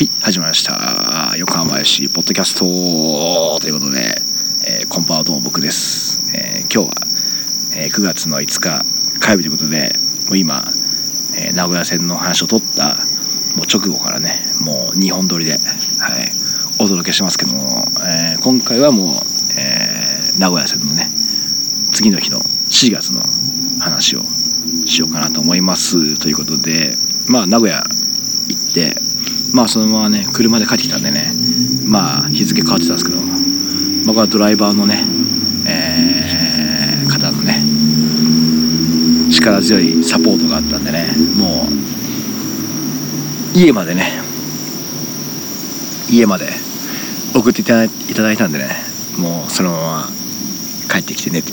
[0.00, 1.36] はい始まりました。
[1.36, 2.64] 横浜市ポッドキャスト
[3.60, 4.00] ということで、
[4.66, 6.94] えー、こんばんはどうも僕です、えー、今日は、
[7.76, 8.82] えー、9月の5日
[9.20, 9.92] 火曜日ということで
[10.28, 10.64] もう今、
[11.36, 12.96] え名古屋線の話を取った
[13.58, 15.60] もう直後からねもう2本撮りで、はい、
[16.80, 19.08] お届けしますけども、え今回はもう、
[19.58, 21.10] え名古屋線のね
[21.92, 23.20] 次の日の4月の
[23.84, 24.22] 話を
[24.86, 26.18] しようかなと思います。
[26.18, 26.96] ということで
[27.28, 27.84] まあ名古屋
[28.48, 29.09] 行って
[29.52, 31.32] まあそのままね車で帰ってきたんでね
[31.84, 33.18] まあ日付変わってたんですけど
[34.06, 35.04] 僕はドライバーのね、
[35.66, 37.62] えー、方のね
[39.30, 41.06] 力強いサポートがあったんでね
[41.36, 41.66] も
[43.54, 44.04] う家までね
[46.10, 46.48] 家まで
[47.34, 47.86] 送っていた
[48.22, 48.68] だいたんでね
[49.18, 50.08] もうそのまま
[50.90, 51.52] 帰ってきて寝て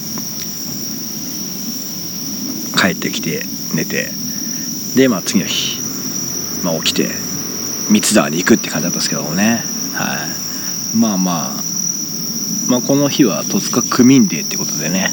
[2.78, 3.44] 帰ってきて
[3.76, 4.10] 寝て
[4.96, 5.80] でまあ次の日、
[6.64, 7.27] まあ、起きて
[7.90, 10.28] 三沢に行くって感じだったんですけどもね、は
[10.94, 11.64] い、まあまあ。
[12.68, 15.10] まあこの日は戸塚区民デーってことでね。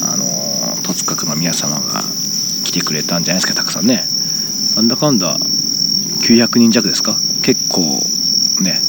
[0.00, 0.24] あの
[0.82, 2.02] 戸塚区の皆様が
[2.64, 4.04] 来てくれたんじゃないですかたくさんね。
[4.76, 7.16] なんだかんだ900人弱ですか？
[7.42, 7.80] 結構
[8.62, 8.80] ね。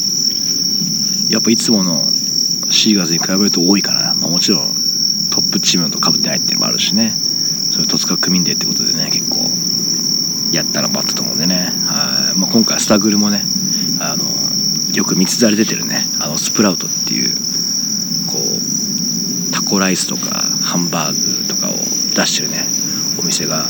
[1.30, 4.68] やっぱいつもの4月に比べると多いからな、まあ、もちろん
[5.32, 7.10] トップチームとかぶってないっていうのもあるしね。
[7.72, 9.38] それ戸塚区民デーってことでね結構。
[10.52, 11.56] やったらばったと思うんでね。
[11.56, 13.42] はい、まあ、今回スタグルもね
[14.00, 14.24] あの
[14.96, 15.98] よく三つざり出てるね。
[16.20, 17.30] あのスプラウトっていう
[18.28, 22.66] こうタコライスとかハンバーグとかを出してるね。
[23.20, 23.66] お店が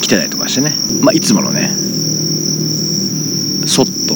[0.00, 1.70] 来てたりとかしてね、まあ、いつものね
[3.66, 4.14] ソット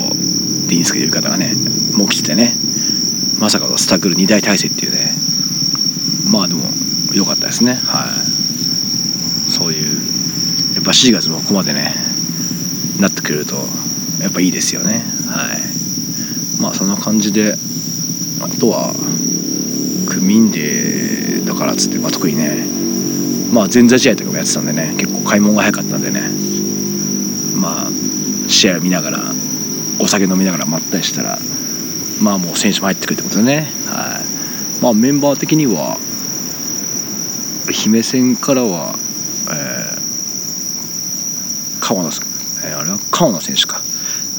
[0.68, 1.52] でいいんですけど呼び方がね
[1.96, 2.52] もう来ててね。
[3.38, 5.12] まさかのスタグル2大体制っていうね。
[6.30, 6.62] まあでも
[7.12, 7.74] 良かったですね。
[7.74, 8.35] はい。
[10.86, 11.94] ぱ4月もここまでね
[13.00, 13.56] なってくれると
[14.22, 15.02] やっぱいいですよね。
[15.28, 16.62] はい。
[16.62, 17.54] まあそんな感じで
[18.40, 18.94] あとは
[20.08, 22.64] 区民デーだからっつって、まあ、特にね
[23.52, 26.20] まあ前座試合とかもやってたんでね結構買い物が早かったんでね
[27.54, 27.90] まあ
[28.48, 29.18] 試合を見ながら
[29.98, 31.38] お酒飲みながらまったりしたら
[32.22, 33.68] まあもう選手も入ってくるってことでね。
[33.86, 34.20] は
[34.80, 34.82] い。
[34.82, 35.98] まあメンバー的には
[37.72, 38.94] 姫戦からは、
[41.86, 42.08] 川野、
[42.64, 43.80] えー、あれは川野選手か。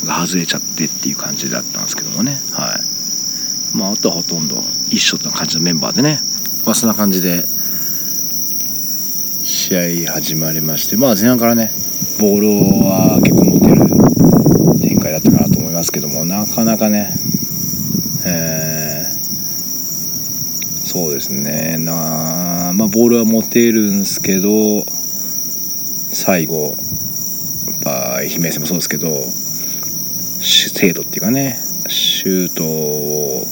[0.05, 2.37] が外れちゃってっていう感じだったんですけどもね。
[2.51, 2.77] は
[3.73, 3.77] い。
[3.77, 6.19] まああとはほとんど一緒って感じのメンバーでね。
[6.65, 7.45] まあそんな感じで
[9.45, 9.77] 試
[10.07, 11.71] 合始まりましてまあ前半からね
[12.19, 12.47] ボール
[12.85, 13.77] は結構持てる
[14.81, 17.13] 展開だったかなと思いますけどもなかなかね
[18.25, 21.77] えー、そうですね。
[21.79, 24.83] なまあボールは持てるんですけど
[26.11, 26.75] 最後
[28.17, 29.07] やっぱ姫路もそうですけど
[30.41, 31.57] 精度っていうかね
[31.87, 33.43] シュートを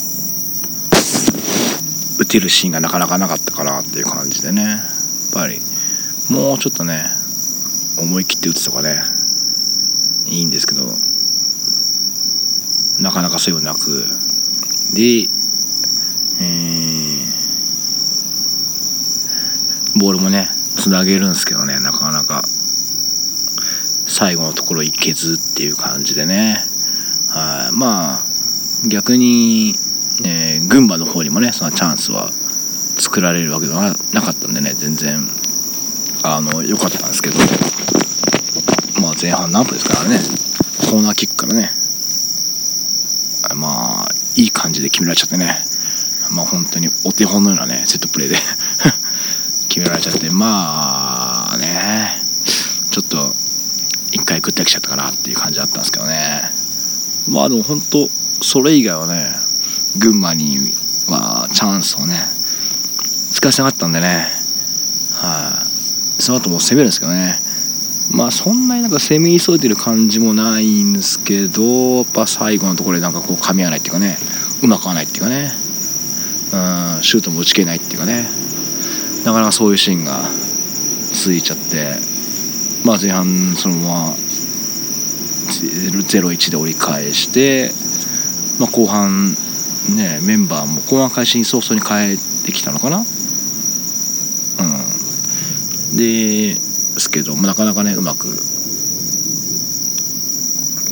[2.20, 4.80] 打てるシーンがなかなかなかったかなっていう感じでねやっ
[5.34, 5.60] ぱり
[6.30, 7.06] もうちょっとね
[7.98, 9.02] 思い切って打つとかね
[10.28, 10.86] いいんですけど
[13.02, 14.06] なかなかそういうのなく。
[14.94, 20.48] で、えー、ボールもね
[20.78, 22.44] つなげるんですけどねなかなか。
[24.18, 26.56] 最後のところいけずっていう感じでね。
[27.28, 27.76] はい。
[27.76, 28.24] まあ
[28.88, 29.74] 逆に、
[30.24, 32.32] えー、群馬の方にもねそのチャンスは
[32.98, 35.20] 作られるわけではなかったんでね全然
[36.24, 37.36] あの良かったんですけど。
[39.02, 40.18] まあ前半何分ですからね。
[40.90, 41.70] コーナーキックからね。
[43.54, 45.58] まあいい感じで決められちゃってね。
[46.32, 48.38] まあ本当にお手本のようなねセットプレーで
[49.68, 50.30] 決められちゃって。
[50.30, 52.24] まあね。
[52.92, 53.36] ちょっと
[54.16, 56.50] 一回食ってきちゃったかなっていう感じだったんですけどね。
[57.28, 58.08] まあでも本当
[58.42, 59.36] それ以外はね
[59.98, 60.58] 群馬に
[61.10, 62.16] まあチャンスをね
[63.32, 64.28] 使わせなかったんでね。
[65.12, 65.66] は
[66.18, 67.38] い、その後も攻めるんですけどね。
[68.12, 74.18] まあそんなになんか攻め急いでる感じもないんですけどやっぱ最後のところでなんかこう噛み合わないっていうかね。
[74.64, 75.52] うまく合わないっていうかね。
[76.54, 77.04] うん。
[77.04, 78.26] シュートも打ち切れないっていうかね。
[79.26, 80.30] なかなかそういうシーンが
[81.12, 82.15] 続いちゃって。
[82.86, 84.16] まあ前半そのまま
[85.48, 87.72] 0-1で折り返して、
[88.60, 89.32] まあ、後半
[89.96, 93.00] ねメンバーも後半開始に早々に変えてきたのかな。
[93.00, 93.02] う
[95.96, 95.98] ん。
[95.98, 96.56] で
[97.00, 98.28] すけどなかなかねうまく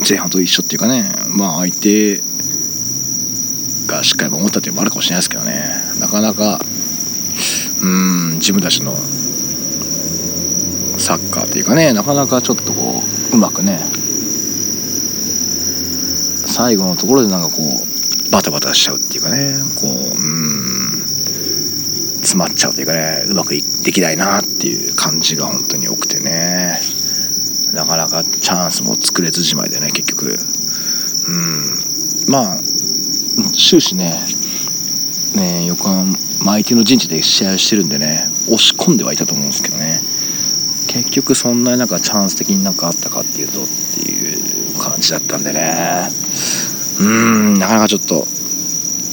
[0.06, 2.20] 前半と一緒っていうかねまあ相手
[3.86, 5.62] がしっかり守ったっていうのもあるかもしれないですけどね。
[6.00, 6.58] なかなか
[7.82, 8.96] うん自分たちの
[11.14, 13.00] サッカーっていうかねなかなかちょっとこ
[13.32, 13.78] ううまくね
[16.46, 21.04] 最後のところでなんかこうバタバタしちゃうっていうかねこううん
[22.18, 23.60] 詰まっちゃうというかねうまくで
[23.92, 26.78] きないなっていう感じが本当に多くてね
[27.74, 30.36] なかなかチャンスも作れずじまいでね結局。
[31.26, 31.78] うん
[32.28, 32.58] まあ
[33.52, 34.12] 終始ね
[35.36, 40.13] ね横浜相手の陣地で試合してるんでね押し込んではいたと思うんですけどね。
[40.94, 46.08] 結局そんなになんかチャンス的になんかあったかっていうとっていう感じだったんでね。
[47.00, 48.28] うんなかなかちょっと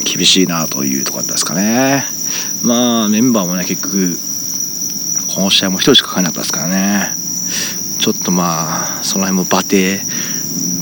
[0.04, 2.04] 厳しいなというところですかね。
[2.62, 4.20] まあメンバーもね結局
[5.34, 7.16] この試合も1人しかかかなかったですからね。
[7.98, 10.02] ちょっとまあその辺もバテ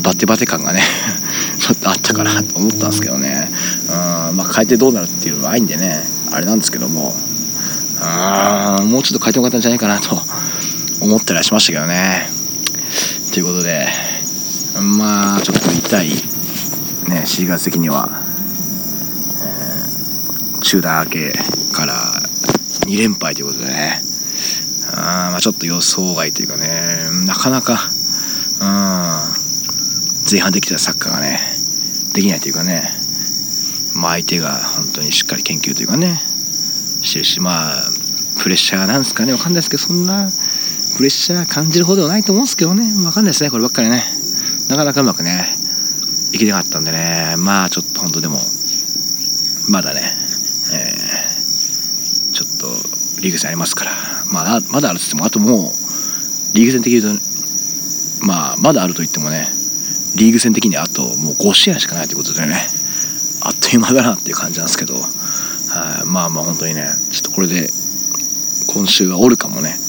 [0.04, 0.82] バテバテ感がね
[1.60, 3.50] ちょっとあったかなと思ったんですけどね。
[3.88, 7.16] うんまあ変えてどうなるっていうのはないんでねあれなんですけども。
[8.02, 10.16] うんもうちょっと変えてもかったんじゃないかなと
[11.02, 12.28] 思ったりはしましたけどね。
[13.34, 13.88] ということで
[14.98, 16.10] まあちょっと痛い。
[17.10, 18.08] ね4月的には、
[19.42, 21.32] えー、中断明け
[21.74, 21.94] から
[22.86, 24.02] 2連敗ということでね。
[24.92, 27.26] あまあちょっと予想外というかね。
[27.26, 27.80] なかなか
[28.62, 29.40] うん
[30.30, 31.40] 前半できたサッカーがね
[32.14, 32.84] できないというかね。
[33.96, 36.20] まあ相手が本当にしっかり研究というかね
[37.04, 37.74] してるしまあ
[38.42, 39.34] プレッシャーなんですかね。
[39.34, 40.30] 分かんないですけどそんな
[41.00, 42.84] プレッシャー感じるほどではないと思うんですけどね。
[42.84, 44.04] 分かんないですねこればっかりね。
[44.68, 45.32] なかなかうまくね
[46.34, 47.36] いけなかったんでね。
[47.38, 48.36] まあちょっと本当でも
[49.72, 50.02] まだね、
[50.74, 52.68] えー、ちょっと
[53.22, 53.92] リーグ戦ありますから。
[54.34, 55.72] まだまだあるっつってもあともう
[56.54, 57.24] リーグ戦的に言うと
[58.28, 59.48] まあまだあると言ってもね
[60.18, 62.56] リーグ戦的にあともう5試合しかないということでね
[63.46, 65.00] あっという間だなっていう感じなんですけど、は
[66.04, 67.70] い、まあまあ本当にねちょっとこれで
[68.76, 69.80] 今週はおるかもね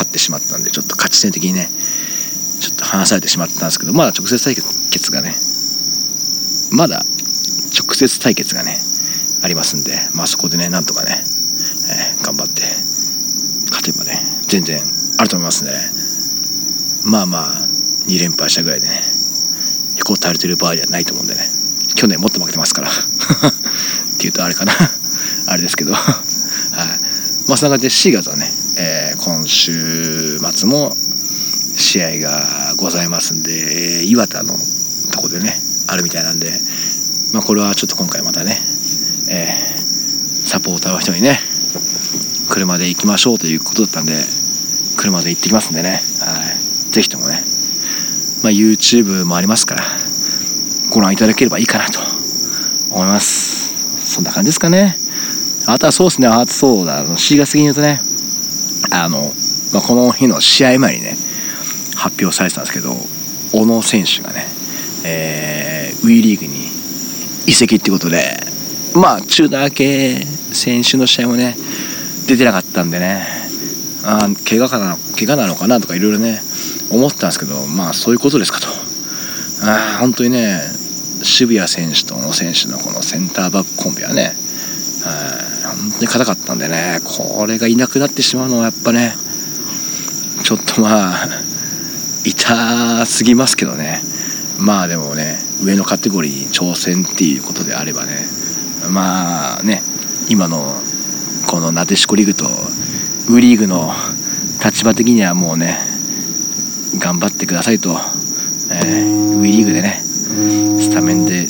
[0.00, 5.36] 勝ってしまったんでちょっと勝ち点的にねちょっと離されてしまったんですけどまだ直接対決がね
[6.72, 7.04] まだ
[7.76, 8.80] 直接対決がね
[9.44, 12.64] ありますんでまあそこでねなんとかね、えー、頑張って
[13.68, 14.16] 勝てばね
[14.48, 14.80] 全然
[15.20, 15.78] あると思いますんでね。
[17.04, 17.68] まあまあ
[18.08, 18.94] 2連敗したぐらいでね
[19.96, 21.40] へこたれてる場合ではないと思うんでね。
[21.96, 22.92] 去年もっと負けてますから っ
[24.18, 24.72] ていうとあれかな。
[25.46, 25.92] あれですけど。
[25.92, 26.02] はい。
[27.48, 28.50] まあそんな感じで4月はね、
[29.22, 30.94] 今週末も
[31.76, 34.54] 試合がございますんで岩田の
[35.12, 36.50] とこでねあるみたいなんで
[37.34, 38.56] まあこれはちょっと今回またね、
[39.28, 41.38] えー、サポーターの人にね
[42.48, 44.12] 車で行きましょうということだったんで
[44.96, 47.34] 車で行ってきますんでね、はい、ぜひともね、
[48.42, 49.82] まあ、YouTube もありますから
[50.90, 52.00] ご覧いただければいいかなと
[52.90, 53.74] 思います。
[54.02, 54.96] そんな感じですかね。
[55.66, 56.26] あとはそうですね。
[56.26, 57.04] あそうだ。
[57.04, 58.09] 4月的に言うとね
[58.92, 59.32] あの、
[59.72, 61.14] まあ、この日の試合前にね
[61.96, 62.92] 発表されてたんですけど
[63.52, 64.44] 小野選手がね、
[65.04, 66.52] えー、WE リーグに
[67.46, 68.22] 移籍ってことで
[68.94, 70.20] まあ中断明け
[70.52, 71.56] 選手の試合もね
[72.26, 73.26] 出てなかったんでね
[74.04, 76.40] あ怪我かな怪我なのかなとかいろいろね
[76.90, 78.66] 思ってたんですけどまあそういうことですかと。
[79.62, 80.58] あ本当にね
[81.22, 84.32] 渋谷選手と小野選手のこのセンターバックコンビはね
[85.80, 89.14] 本当に硬かったんでねこれがいなくなってしまうのはやっぱね
[90.44, 91.28] ちょっとまあ
[92.24, 94.02] 痛すぎますけどね。
[94.58, 98.26] まあでもね上のカテゴリーに挑戦っていうことであればね
[98.92, 99.82] まあね
[100.28, 100.74] 今の
[101.48, 102.44] このなでしこリーグと
[103.30, 103.90] ウリーグの
[104.62, 105.78] 立場的にはもうね
[106.98, 107.90] 頑張ってくださいと、
[108.70, 110.02] えー、ウィリーグでね
[110.80, 111.46] スタメンで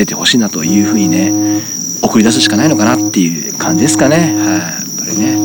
[0.00, 1.60] 出てほしいなというふうにね
[2.02, 4.16] 送り出すしかないのかなっていう感じですかね。
[4.16, 5.36] はい、やっぱりね。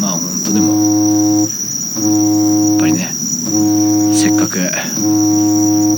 [0.00, 1.46] まあ本当でも
[2.70, 3.12] やっぱりね
[4.14, 4.56] せっかく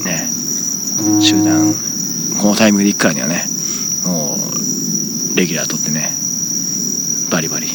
[0.03, 0.27] ね
[1.23, 1.73] 集団
[2.43, 3.47] このタイミングで行くからにはね
[4.05, 6.11] もうレギュラー取ってね
[7.31, 7.69] バリバリ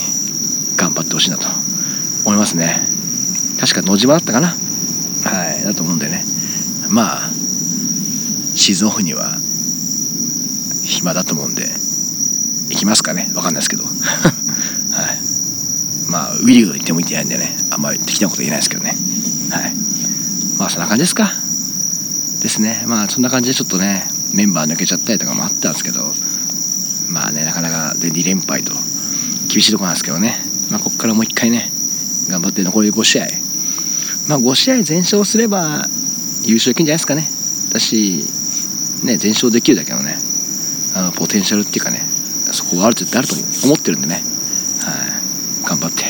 [0.76, 1.48] 頑張ってほしいなと
[2.26, 2.86] 思いますね。
[3.62, 4.48] 確か野島だったかな。
[4.50, 4.56] は
[5.56, 5.64] い。
[5.64, 6.22] だと思うんでね。
[6.90, 7.30] まあ
[8.56, 9.40] シーズンオフには
[11.04, 11.68] 暇だと思うんで
[12.70, 13.28] 行きますかね。
[13.34, 13.84] 分かんないですけど。
[13.84, 13.94] はい。
[16.10, 17.56] まあウィリード行ってもいいんじゃないんでね。
[17.72, 18.96] あんまり適当なこと言えないですけどね。
[19.52, 19.74] はい。
[20.58, 21.30] まあそんな感じですか。
[22.42, 22.84] ですね。
[22.88, 26.14] まあそんな感じでちょっとねメンバー抜けちゃったりとかもあったんですけど。
[27.10, 28.72] まあねなかなかで2連敗と
[29.50, 30.40] 厳しいとこなんですけどね。
[30.72, 31.70] まあここからもう一回ね
[32.30, 33.28] 頑張って残り5試合。
[34.28, 35.86] まあ5試合全勝すれば
[36.46, 37.28] 優勝いけんじゃないですかね。
[37.74, 38.24] だし
[39.04, 40.23] ね全勝できるだけのね
[41.16, 42.00] ポテンシャルっていうかね
[42.52, 43.34] そこがある程度あると
[43.66, 44.24] 思ってるんでね、はい、
[45.68, 46.04] 頑張って、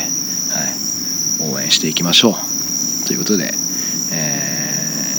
[0.52, 2.34] はい、応援していきましょう。
[3.06, 3.52] ということで、
[4.12, 5.16] え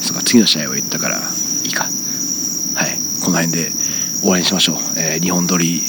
[0.00, 1.84] ー、そか次の試合を言ったからいいか。
[1.84, 2.98] はい。
[3.24, 3.70] この辺で
[4.20, 5.80] 終わりにしましょう、えー、日本撮り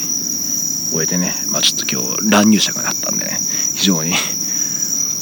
[0.91, 3.39] 終えてねまあちょっと今日乱入者がなったんでね。
[3.75, 4.13] 非常に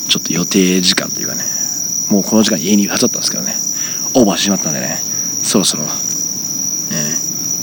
[0.07, 1.43] ちょっと予定時間というかね。
[2.09, 3.53] もうこの時間家にいるはずだったんですけどね。
[4.15, 4.97] オーバーしてしまったんでね。
[5.41, 5.83] そろそろ、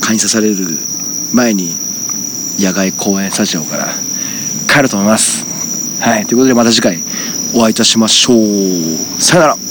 [0.02, 0.56] 感謝、される
[1.32, 1.74] 前に
[2.58, 3.86] 野外公演スタジオから
[4.68, 5.46] 帰ると思います。
[6.00, 6.26] はい。
[6.26, 6.98] ということでまた次回
[7.54, 9.22] お会いいたしましょう。
[9.22, 9.61] さよなら。